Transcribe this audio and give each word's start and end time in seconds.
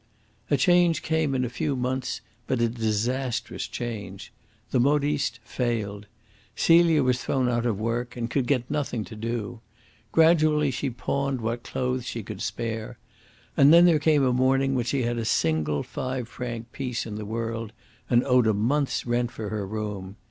A 0.49 0.57
change 0.57 1.03
came 1.03 1.35
in 1.35 1.45
a 1.45 1.47
few 1.47 1.75
months, 1.75 2.21
but 2.47 2.59
a 2.59 2.67
disastrous 2.67 3.67
change. 3.67 4.33
The 4.71 4.79
modiste 4.79 5.39
failed. 5.43 6.07
Celia 6.55 7.03
was 7.03 7.21
thrown 7.23 7.47
out 7.47 7.67
of 7.67 7.79
work, 7.79 8.15
and 8.17 8.27
could 8.27 8.47
get 8.47 8.67
nothing 8.67 9.03
to 9.05 9.15
do. 9.15 9.61
Gradually 10.11 10.71
she 10.71 10.89
pawned 10.89 11.39
what 11.39 11.61
clothes 11.61 12.07
she 12.07 12.23
could 12.23 12.41
spare; 12.41 12.97
and 13.55 13.71
then 13.71 13.85
there 13.85 13.99
came 13.99 14.23
a 14.23 14.33
morning 14.33 14.73
when 14.73 14.85
she 14.85 15.03
had 15.03 15.19
a 15.19 15.23
single 15.23 15.83
five 15.83 16.27
franc 16.27 16.71
piece 16.71 17.05
in 17.05 17.13
the 17.13 17.23
world 17.23 17.71
and 18.09 18.25
owed 18.25 18.47
a 18.47 18.55
month's 18.55 19.05
rent 19.05 19.29
for 19.29 19.49
her 19.49 19.67
room. 19.67 20.15